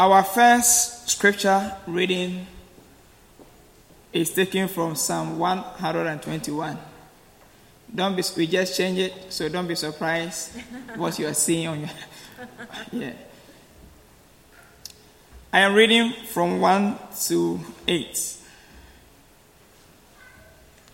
[0.00, 2.46] Our first scripture reading
[4.14, 6.78] is taken from Psalm 121.
[7.94, 10.58] Don't be, we just change it, so don't be surprised
[10.96, 11.90] what you are seeing on your.
[12.92, 13.12] yeah.
[15.52, 18.36] I am reading from 1 to 8.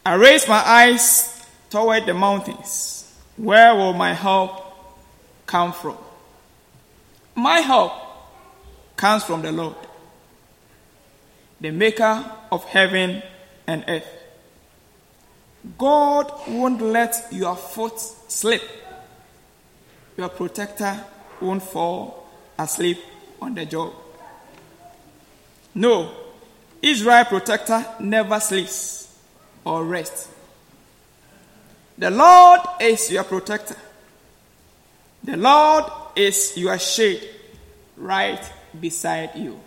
[0.05, 3.15] I raise my eyes toward the mountains.
[3.37, 4.75] Where will my help
[5.47, 5.97] come from?
[7.37, 8.06] My help
[8.97, 9.77] comes from the Lord,
[11.61, 13.23] the maker of heaven
[13.67, 14.09] and earth.
[15.79, 18.63] God won't let your foot slip.
[20.17, 21.05] Your protector
[21.41, 22.27] won't fall
[22.59, 22.99] asleep
[23.41, 23.93] on the job.
[25.75, 26.11] No,
[26.81, 29.19] Israel protector never sleeps
[29.65, 30.29] or rests.
[31.99, 33.77] The Lord is your protector.
[35.25, 37.29] The Lord is your shade
[37.97, 38.41] right
[38.81, 39.61] beside you.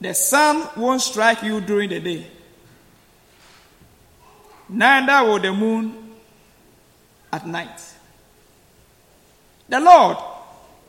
[0.00, 2.26] The sun won't strike you during the day,
[4.68, 6.14] neither will the moon
[7.32, 7.80] at night.
[9.68, 10.16] The Lord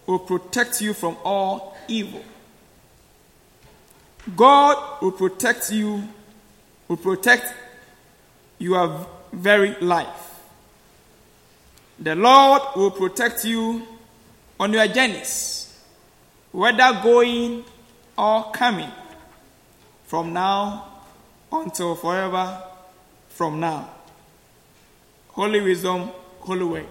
[0.06, 2.24] will protect you from all evil.
[4.36, 6.04] God will protect you,
[6.88, 7.54] will protect
[8.60, 10.40] your very life.
[12.00, 13.86] The Lord will protect you
[14.60, 15.59] on your journeys,
[16.52, 17.64] whether going
[18.18, 18.92] or coming,
[20.06, 20.86] from now
[21.52, 22.64] until forever
[23.30, 23.90] from now.
[25.30, 26.88] Holy wisdom, holy word.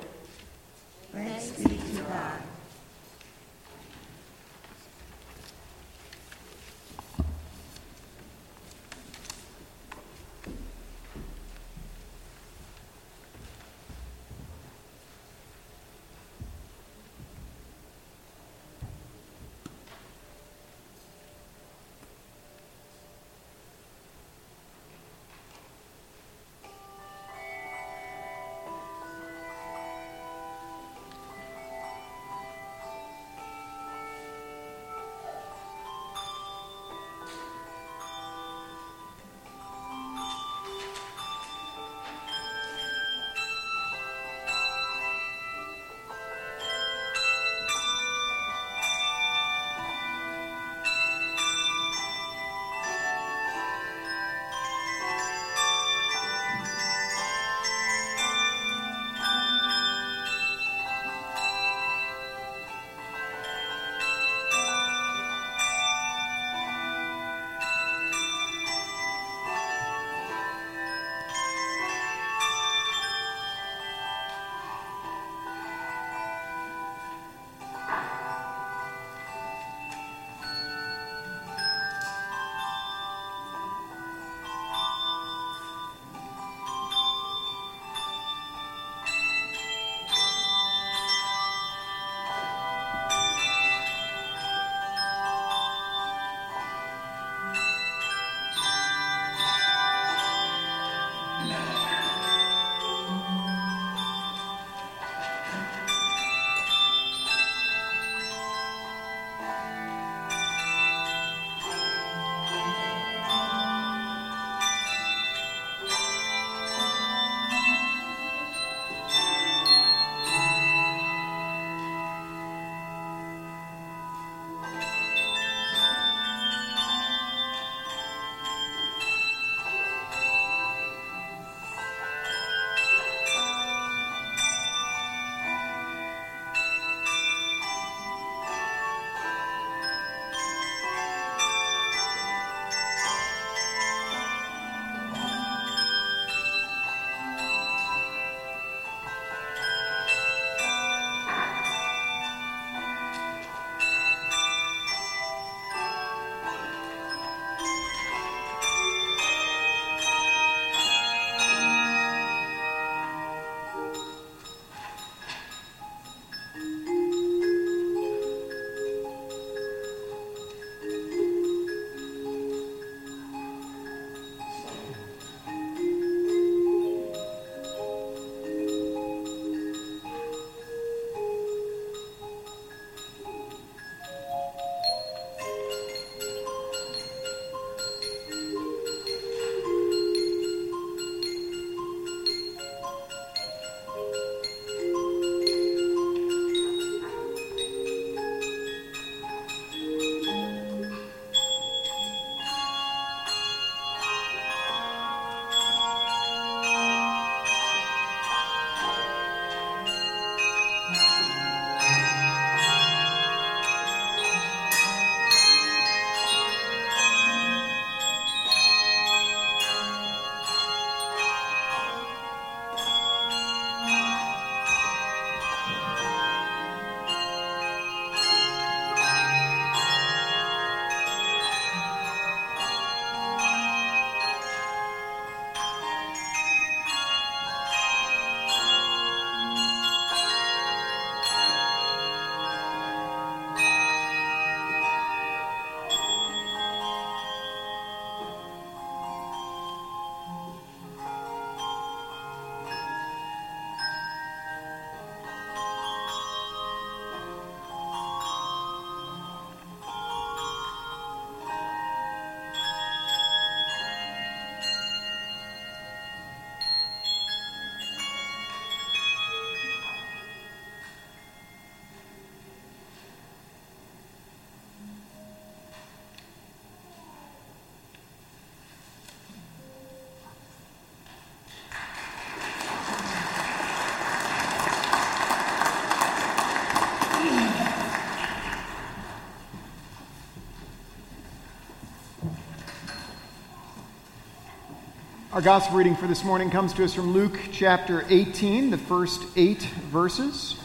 [295.38, 299.22] Our gospel reading for this morning comes to us from Luke chapter 18, the first
[299.36, 300.56] eight verses.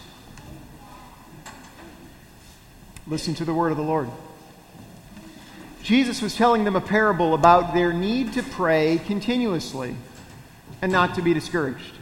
[3.06, 4.10] Listen to the word of the Lord.
[5.84, 9.96] Jesus was telling them a parable about their need to pray continuously
[10.82, 11.94] and not to be discouraged.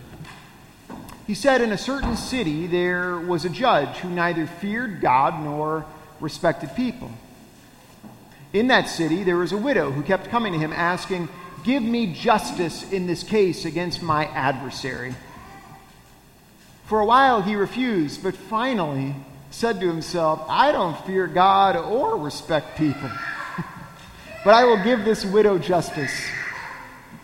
[1.27, 5.85] He said, In a certain city there was a judge who neither feared God nor
[6.21, 7.11] respected people.
[8.53, 11.27] In that city there was a widow who kept coming to him asking,
[11.63, 15.13] Give me justice in this case against my adversary.
[16.85, 19.15] For a while he refused, but finally
[19.51, 23.09] said to himself, I don't fear God or respect people,
[24.43, 26.27] but I will give this widow justice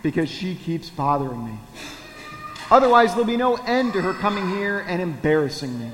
[0.04, 1.60] because she keeps bothering me.
[2.69, 5.89] Otherwise, there'll be no end to her coming here and embarrassing me.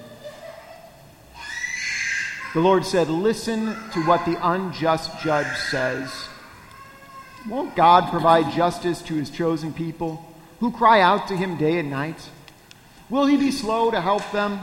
[2.53, 6.27] The Lord said, Listen to what the unjust judge says.
[7.47, 10.25] Won't God provide justice to his chosen people
[10.59, 12.29] who cry out to him day and night?
[13.09, 14.59] Will he be slow to help them?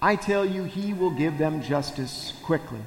[0.00, 2.80] I tell you, he will give them justice quickly.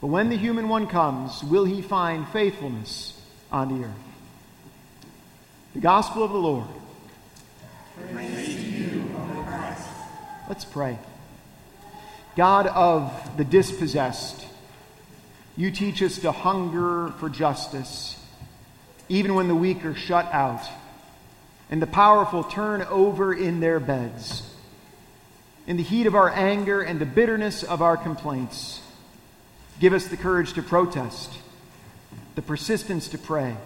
[0.00, 3.20] But when the human one comes, will he find faithfulness
[3.52, 3.94] on the earth?
[5.74, 6.66] The gospel of the Lord.
[8.12, 9.04] You,
[10.48, 10.98] Let's pray.
[12.36, 14.46] God of the dispossessed,
[15.58, 18.16] you teach us to hunger for justice,
[19.08, 20.62] even when the weak are shut out
[21.68, 24.48] and the powerful turn over in their beds.
[25.66, 28.80] In the heat of our anger and the bitterness of our complaints,
[29.80, 31.28] give us the courage to protest,
[32.36, 33.56] the persistence to pray,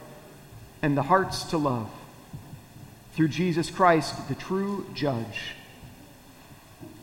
[0.80, 1.90] and the hearts to love.
[3.12, 5.54] Through Jesus Christ, the true judge.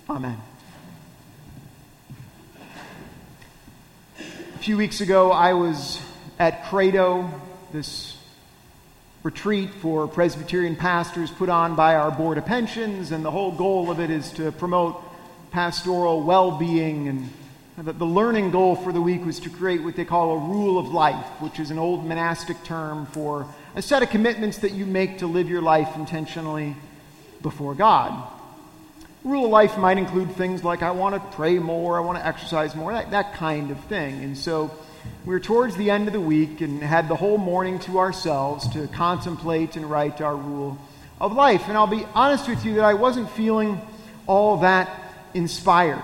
[0.09, 0.39] Amen.
[4.69, 5.99] Few weeks ago, I was
[6.37, 7.27] at Credo,
[7.73, 8.15] this
[9.23, 13.89] retreat for Presbyterian pastors put on by our Board of Pensions, and the whole goal
[13.89, 15.01] of it is to promote
[15.49, 17.07] pastoral well being.
[17.07, 17.29] And
[17.77, 20.89] the learning goal for the week was to create what they call a rule of
[20.89, 25.17] life, which is an old monastic term for a set of commitments that you make
[25.17, 26.75] to live your life intentionally
[27.41, 28.38] before God.
[29.23, 32.25] Rule of life might include things like I want to pray more, I want to
[32.25, 34.23] exercise more, that, that kind of thing.
[34.23, 34.71] And so
[35.25, 38.67] we were towards the end of the week and had the whole morning to ourselves
[38.69, 40.77] to contemplate and write our rule
[41.19, 41.67] of life.
[41.67, 43.81] And I'll be honest with you that I wasn't feeling
[44.25, 44.89] all that
[45.33, 46.03] inspired.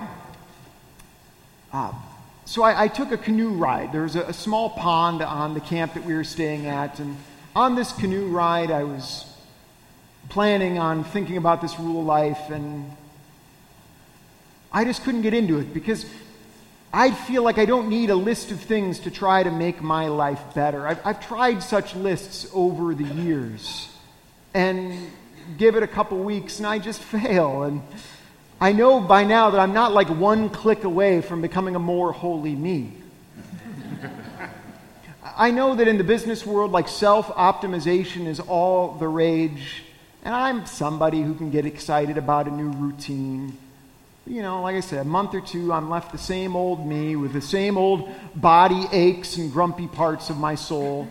[1.72, 1.92] Uh,
[2.44, 3.92] so I, I, took a canoe ride.
[3.92, 7.00] There was a, a small pond on the camp that we were staying at.
[7.00, 7.16] And
[7.54, 9.24] on this canoe ride, I was
[10.28, 12.90] planning on thinking about this rule of life and
[14.76, 16.04] I just couldn't get into it because
[16.92, 20.08] I feel like I don't need a list of things to try to make my
[20.08, 20.86] life better.
[20.86, 23.88] I've, I've tried such lists over the years
[24.52, 24.92] and
[25.56, 27.62] give it a couple weeks and I just fail.
[27.62, 27.80] And
[28.60, 32.12] I know by now that I'm not like one click away from becoming a more
[32.12, 32.98] holy me.
[35.38, 39.84] I know that in the business world, like self optimization is all the rage,
[40.22, 43.56] and I'm somebody who can get excited about a new routine
[44.26, 47.14] you know, like I said, a month or two, I'm left the same old me
[47.14, 51.08] with the same old body aches and grumpy parts of my soul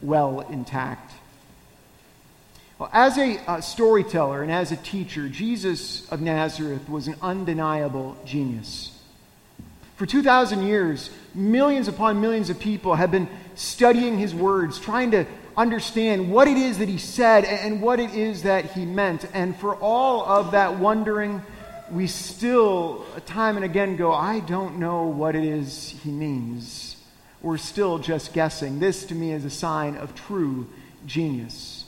[0.00, 1.12] well intact.
[2.78, 8.16] Well, as a uh, storyteller and as a teacher, Jesus of Nazareth was an undeniable
[8.24, 8.96] genius.
[9.96, 15.26] For 2,000 years, millions upon millions of people have been studying his words, trying to
[15.56, 19.26] understand what it is that he said and what it is that he meant.
[19.34, 21.42] And for all of that wondering,
[21.92, 26.96] we still, time and again, go, I don't know what it is he means.
[27.42, 28.80] We're still just guessing.
[28.80, 30.68] This, to me, is a sign of true
[31.06, 31.84] genius.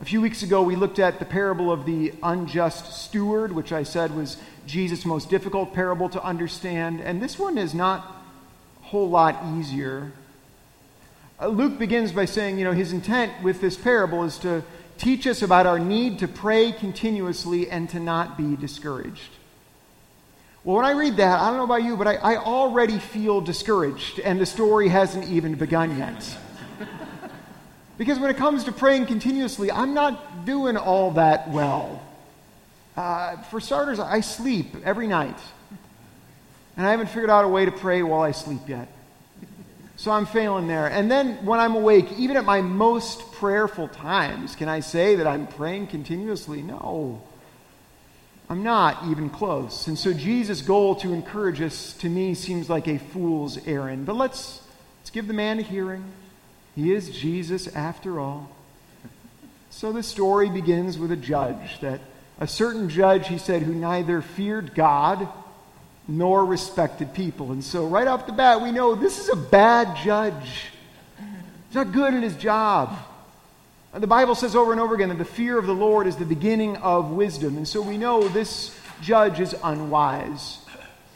[0.00, 3.82] A few weeks ago, we looked at the parable of the unjust steward, which I
[3.82, 7.00] said was Jesus' most difficult parable to understand.
[7.00, 8.16] And this one is not
[8.82, 10.12] a whole lot easier.
[11.38, 14.62] Uh, Luke begins by saying, you know, his intent with this parable is to
[14.98, 19.30] teach us about our need to pray continuously and to not be discouraged.
[20.64, 23.42] Well, when I read that, I don't know about you, but I, I already feel
[23.42, 26.38] discouraged, and the story hasn't even begun yet.
[27.98, 32.02] because when it comes to praying continuously, I'm not doing all that well.
[32.96, 35.38] Uh, for starters, I sleep every night,
[36.78, 38.88] and I haven't figured out a way to pray while I sleep yet.
[39.96, 40.86] So I'm failing there.
[40.88, 45.26] And then when I'm awake, even at my most prayerful times, can I say that
[45.26, 46.62] I'm praying continuously?
[46.62, 47.22] No.
[48.50, 49.86] I'm not even close.
[49.86, 54.04] And so Jesus' goal to encourage us to me seems like a fool's errand.
[54.04, 54.60] But let's,
[55.00, 56.04] let's give the man a hearing.
[56.74, 58.50] He is Jesus after all.
[59.70, 62.00] So the story begins with a judge that
[62.38, 65.28] a certain judge, he said, who neither feared God
[66.06, 67.52] nor respected people.
[67.52, 70.66] And so, right off the bat, we know this is a bad judge.
[71.68, 72.96] He's not good at his job.
[73.92, 76.16] And the Bible says over and over again that the fear of the Lord is
[76.16, 77.56] the beginning of wisdom.
[77.56, 80.58] And so we know this judge is unwise.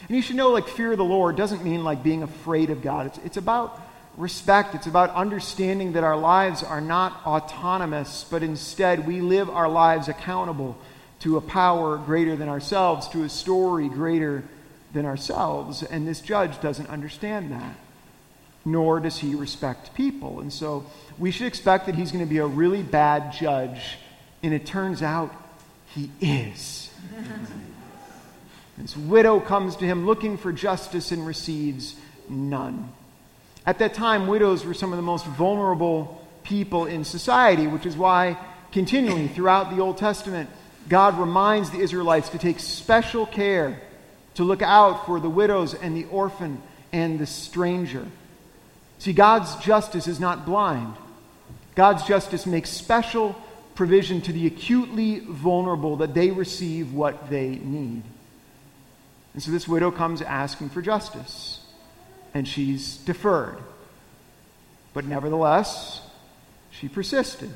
[0.08, 2.80] And you should know, like, fear of the Lord doesn't mean like being afraid of
[2.80, 3.06] God.
[3.06, 3.80] It's, it's about
[4.16, 4.74] respect.
[4.74, 10.08] It's about understanding that our lives are not autonomous, but instead we live our lives
[10.08, 10.78] accountable
[11.20, 14.44] to a power greater than ourselves, to a story greater
[14.92, 15.82] than ourselves.
[15.82, 17.74] And this judge doesn't understand that,
[18.64, 20.40] nor does he respect people.
[20.40, 20.86] And so
[21.18, 23.98] we should expect that he's going to be a really bad judge.
[24.42, 25.34] And it turns out
[25.94, 26.90] he is.
[28.78, 31.96] this widow comes to him looking for justice and receives
[32.28, 32.92] none.
[33.66, 37.96] At that time, widows were some of the most vulnerable people in society, which is
[37.96, 38.38] why
[38.72, 40.48] continually throughout the Old Testament,
[40.88, 43.80] God reminds the Israelites to take special care
[44.38, 48.06] to look out for the widows and the orphan and the stranger.
[49.00, 50.94] See, God's justice is not blind.
[51.74, 53.34] God's justice makes special
[53.74, 58.04] provision to the acutely vulnerable that they receive what they need.
[59.34, 61.60] And so this widow comes asking for justice,
[62.32, 63.58] and she's deferred.
[64.94, 66.00] But nevertheless,
[66.70, 67.50] she persisted.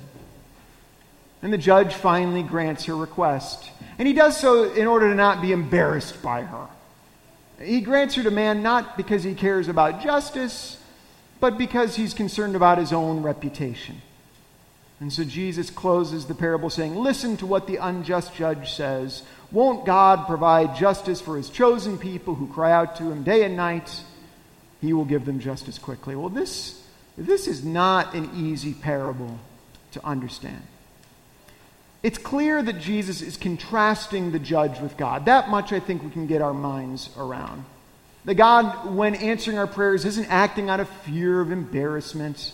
[1.42, 3.70] And the judge finally grants her request.
[3.98, 6.68] And he does so in order to not be embarrassed by her.
[7.60, 10.78] He grants her demand not because he cares about justice,
[11.40, 14.00] but because he's concerned about his own reputation.
[15.00, 19.24] And so Jesus closes the parable saying, Listen to what the unjust judge says.
[19.50, 23.56] Won't God provide justice for his chosen people who cry out to him day and
[23.56, 24.02] night?
[24.80, 26.14] He will give them justice quickly.
[26.14, 26.86] Well, this,
[27.18, 29.38] this is not an easy parable
[29.90, 30.62] to understand.
[32.02, 35.26] It's clear that Jesus is contrasting the judge with God.
[35.26, 37.64] That much I think we can get our minds around.
[38.24, 42.52] That God, when answering our prayers, isn't acting out of fear of embarrassment.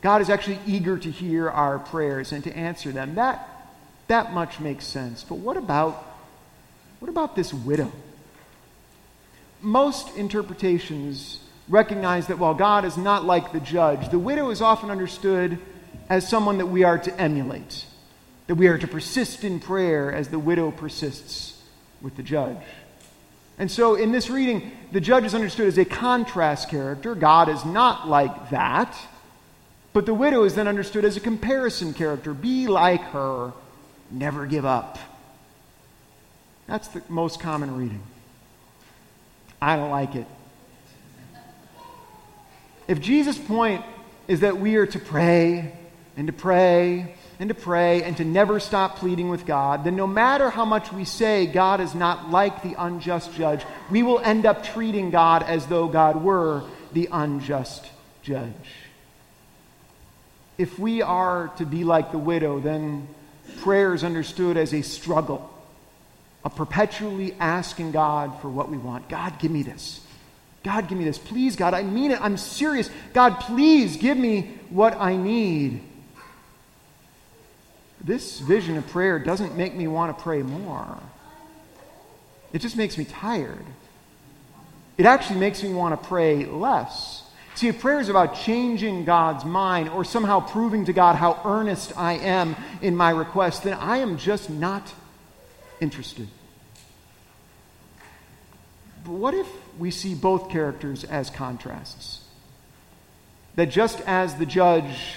[0.00, 3.16] God is actually eager to hear our prayers and to answer them.
[3.16, 3.48] That,
[4.06, 5.24] that much makes sense.
[5.24, 6.04] But what about,
[7.00, 7.90] what about this widow?
[9.60, 14.88] Most interpretations recognize that while God is not like the judge, the widow is often
[14.88, 15.58] understood
[16.08, 17.84] as someone that we are to emulate
[18.48, 21.62] that we are to persist in prayer as the widow persists
[22.02, 22.56] with the judge.
[23.58, 27.14] And so in this reading, the judge is understood as a contrast character.
[27.14, 28.96] God is not like that.
[29.92, 32.32] But the widow is then understood as a comparison character.
[32.32, 33.52] Be like her,
[34.10, 34.98] never give up.
[36.66, 38.02] That's the most common reading.
[39.60, 40.26] I don't like it.
[42.86, 43.84] If Jesus' point
[44.28, 45.72] is that we are to pray
[46.16, 50.06] and to pray and to pray and to never stop pleading with God, then no
[50.06, 54.44] matter how much we say God is not like the unjust judge, we will end
[54.44, 57.86] up treating God as though God were the unjust
[58.22, 58.52] judge.
[60.56, 63.06] If we are to be like the widow, then
[63.60, 65.48] prayer is understood as a struggle,
[66.44, 69.08] a perpetually asking God for what we want.
[69.08, 70.00] God, give me this.
[70.64, 71.18] God, give me this.
[71.18, 72.20] Please, God, I mean it.
[72.20, 72.90] I'm serious.
[73.14, 75.82] God, please give me what I need.
[78.02, 80.98] This vision of prayer doesn't make me want to pray more.
[82.52, 83.64] It just makes me tired.
[84.96, 87.22] It actually makes me want to pray less.
[87.54, 91.92] See, if prayer is about changing God's mind or somehow proving to God how earnest
[91.96, 94.94] I am in my request, then I am just not
[95.80, 96.28] interested.
[99.04, 102.24] But what if we see both characters as contrasts?
[103.56, 105.14] That just as the judge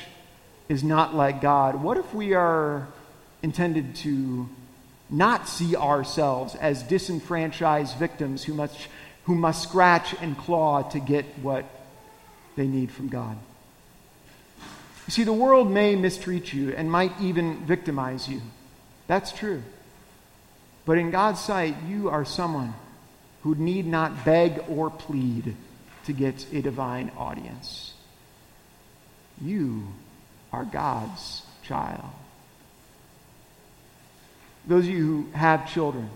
[0.72, 2.88] is not like God, what if we are
[3.44, 4.48] intended to
[5.10, 8.88] not see ourselves as disenfranchised victims who must,
[9.26, 11.66] who must scratch and claw to get what
[12.56, 13.36] they need from God?
[15.08, 18.42] You see, the world may mistreat you and might even victimize you.
[19.08, 19.64] That's true.
[20.86, 22.76] But in God's sight, you are someone
[23.44, 25.54] who need not beg or plead
[26.06, 27.94] to get a divine audience.
[29.42, 29.88] You
[30.52, 32.06] are God's child.
[34.68, 36.10] Those of you who have children,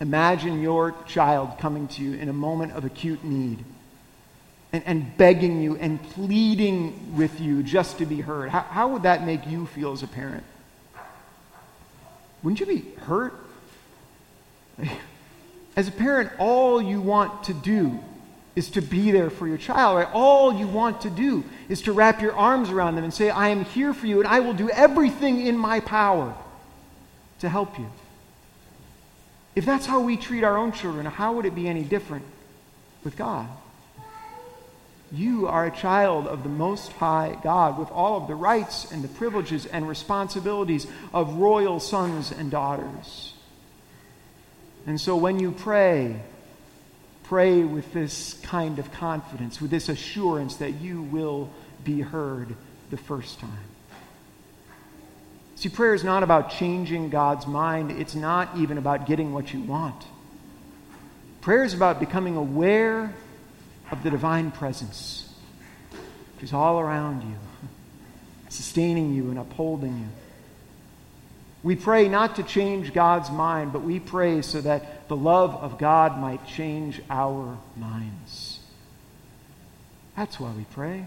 [0.00, 3.64] imagine your child coming to you in a moment of acute need
[4.72, 8.50] and, and begging you and pleading with you just to be heard.
[8.50, 10.44] How, how would that make you feel as a parent?
[12.42, 13.34] Wouldn't you be hurt?
[15.76, 18.00] As a parent, all you want to do
[18.58, 20.08] is to be there for your child, right?
[20.12, 23.50] All you want to do is to wrap your arms around them and say, I
[23.50, 26.34] am here for you and I will do everything in my power
[27.38, 27.88] to help you.
[29.54, 32.24] If that's how we treat our own children, how would it be any different
[33.04, 33.48] with God?
[35.12, 39.04] You are a child of the Most High God with all of the rights and
[39.04, 43.34] the privileges and responsibilities of royal sons and daughters.
[44.84, 46.20] And so when you pray,
[47.28, 51.50] pray with this kind of confidence, with this assurance that you will
[51.84, 52.56] be heard
[52.88, 53.50] the first time.
[55.56, 59.60] See, prayer is not about changing God's mind, it's not even about getting what you
[59.60, 60.06] want.
[61.42, 63.12] Prayer is about becoming aware
[63.90, 65.30] of the divine presence,
[66.34, 67.36] which is all around you,
[68.48, 70.06] sustaining you and upholding you.
[71.62, 75.78] We pray not to change God's mind, but we pray so that the love of
[75.78, 78.60] God might change our minds.
[80.16, 81.04] That's why we pray.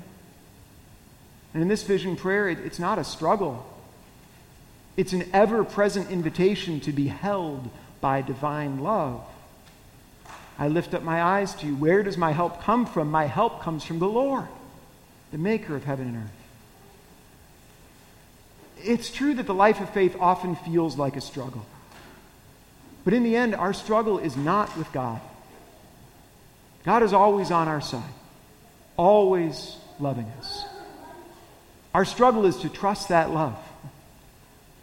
[1.53, 3.65] And in this vision prayer, it, it's not a struggle.
[4.97, 7.69] It's an ever present invitation to be held
[8.01, 9.23] by divine love.
[10.59, 11.75] I lift up my eyes to you.
[11.75, 13.09] Where does my help come from?
[13.09, 14.47] My help comes from the Lord,
[15.31, 16.40] the maker of heaven and earth.
[18.83, 21.65] It's true that the life of faith often feels like a struggle.
[23.03, 25.21] But in the end, our struggle is not with God.
[26.83, 28.13] God is always on our side,
[28.97, 30.65] always loving us.
[31.93, 33.57] Our struggle is to trust that love,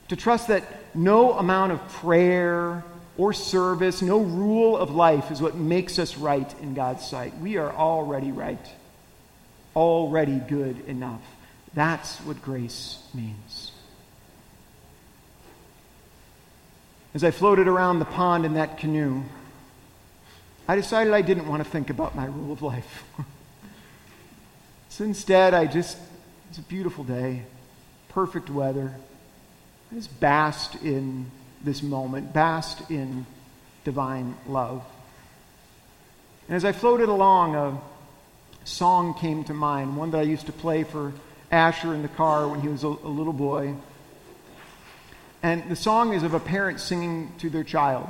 [0.08, 2.84] to trust that no amount of prayer
[3.16, 7.37] or service, no rule of life is what makes us right in God's sight.
[7.38, 8.64] We are already right,
[9.74, 11.22] already good enough.
[11.74, 13.72] That's what grace means.
[17.14, 19.22] As I floated around the pond in that canoe,
[20.66, 23.04] I decided I didn't want to think about my rule of life.
[24.90, 25.96] so instead, I just,
[26.50, 27.44] it's a beautiful day,
[28.10, 28.94] perfect weather.
[29.90, 31.30] I just basked in
[31.64, 33.24] this moment, basked in
[33.84, 34.84] divine love.
[36.46, 37.80] And as I floated along, a
[38.64, 41.14] song came to mind, one that I used to play for
[41.50, 43.74] Asher in the car when he was a, a little boy.
[45.42, 48.09] And the song is of a parent singing to their child.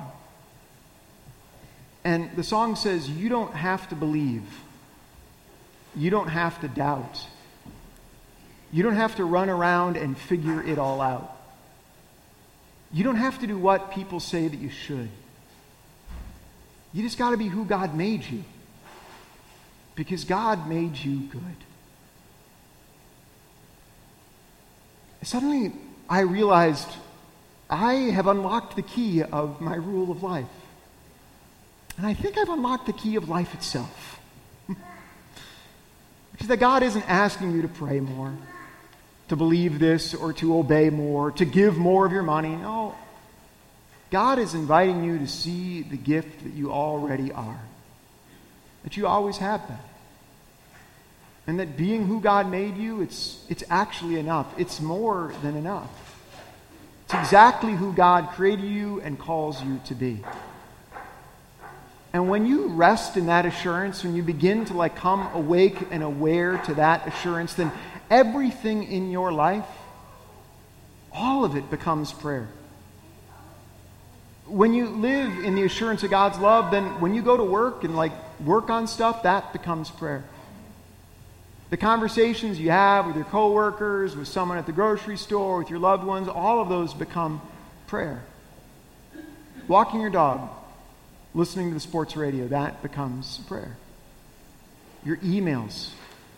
[2.04, 4.44] And the song says, You don't have to believe.
[5.94, 7.26] You don't have to doubt.
[8.72, 11.36] You don't have to run around and figure it all out.
[12.92, 15.08] You don't have to do what people say that you should.
[16.92, 18.44] You just got to be who God made you.
[19.94, 21.42] Because God made you good.
[25.22, 25.72] Suddenly,
[26.08, 26.88] I realized
[27.70, 30.46] I have unlocked the key of my rule of life.
[31.96, 34.20] And I think I've unlocked the key of life itself.
[36.32, 38.34] because that God isn't asking you to pray more
[39.28, 42.56] to believe this or to obey more, to give more of your money.
[42.56, 42.94] No.
[44.10, 47.60] God is inviting you to see the gift that you already are,
[48.84, 49.78] that you always have been.
[51.46, 54.46] And that being who God made you, it's, it's actually enough.
[54.58, 56.07] It's more than enough.
[57.08, 60.22] It's exactly who God created you and calls you to be.
[62.12, 66.02] And when you rest in that assurance, when you begin to like come awake and
[66.02, 67.72] aware to that assurance, then
[68.10, 69.64] everything in your life,
[71.10, 72.50] all of it becomes prayer.
[74.44, 77.84] When you live in the assurance of God's love, then when you go to work
[77.84, 80.24] and like work on stuff, that becomes prayer.
[81.70, 85.78] The conversations you have with your coworkers, with someone at the grocery store, with your
[85.78, 87.42] loved ones, all of those become
[87.86, 88.22] prayer.
[89.66, 90.48] Walking your dog,
[91.34, 93.76] listening to the sports radio, that becomes prayer.
[95.04, 95.90] Your emails.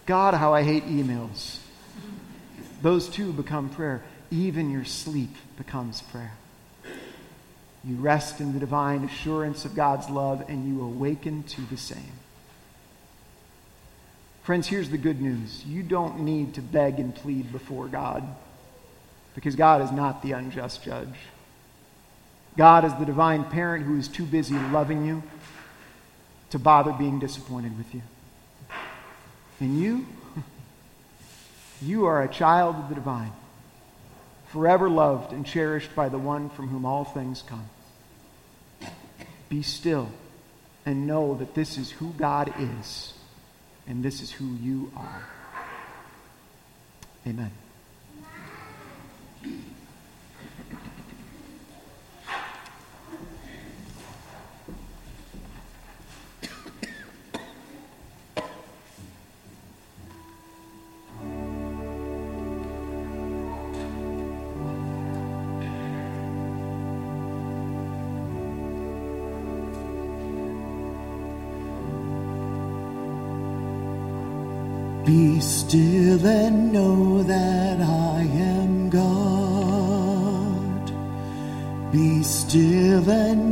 [0.07, 1.59] God, how I hate emails.
[2.83, 4.03] Those too become prayer.
[4.33, 6.33] Even your sleep becomes prayer.
[7.85, 12.20] You rest in the divine assurance of God's love and you awaken to the same.
[14.51, 15.65] Friends, here's the good news.
[15.65, 18.25] You don't need to beg and plead before God
[19.33, 21.15] because God is not the unjust judge.
[22.57, 25.23] God is the divine parent who is too busy loving you
[26.51, 28.03] to bother being disappointed with you.
[29.61, 30.05] And you,
[31.81, 33.31] you are a child of the divine,
[34.49, 37.69] forever loved and cherished by the one from whom all things come.
[39.49, 40.11] Be still
[40.85, 43.13] and know that this is who God is,
[43.87, 45.25] and this is who you are.
[47.27, 47.60] Amen.
[75.11, 80.85] Be still and know that I am God.
[81.91, 83.50] Be still and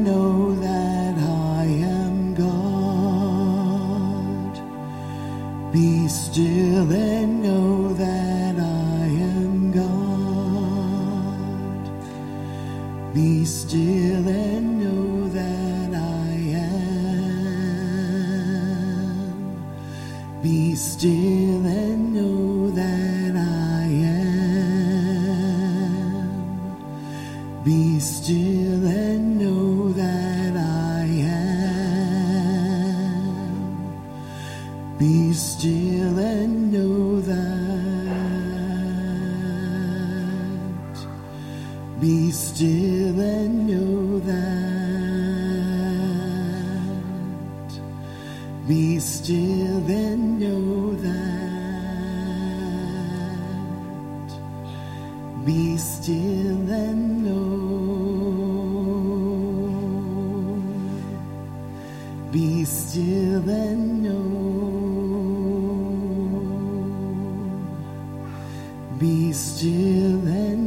[20.43, 24.39] Be still and know that I am.
[27.65, 31.59] Be still and know that I am.
[34.97, 37.59] Be still and know that.
[42.01, 43.58] Be still and
[62.79, 64.29] still and know.
[68.99, 70.58] Be still and